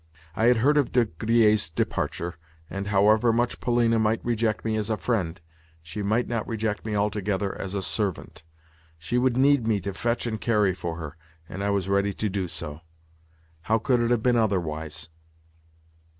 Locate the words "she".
5.83-6.01, 8.97-9.19